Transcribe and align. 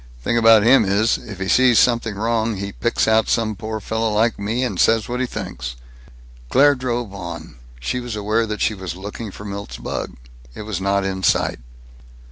Thing 0.23 0.35
about 0.35 0.63
him 0.63 0.83
is: 0.83 1.19
if 1.19 1.39
he 1.39 1.47
sees 1.47 1.77
something 1.77 2.15
wrong, 2.15 2.55
he 2.57 2.71
picks 2.71 3.07
out 3.07 3.29
some 3.29 3.55
poor 3.55 3.79
fellow 3.79 4.11
like 4.11 4.39
me, 4.39 4.63
and 4.63 4.79
says 4.79 5.07
what 5.07 5.19
he 5.19 5.27
thinks." 5.27 5.75
Claire 6.49 6.73
drove 6.73 7.13
on. 7.13 7.57
She 7.79 7.99
was 7.99 8.15
aware 8.15 8.47
that 8.47 8.61
she 8.61 8.73
was 8.73 8.95
looking 8.95 9.29
for 9.29 9.45
Milt's 9.45 9.77
bug. 9.77 10.15
It 10.55 10.63
was 10.63 10.81
not 10.81 11.05
in 11.05 11.21
sight. 11.21 11.59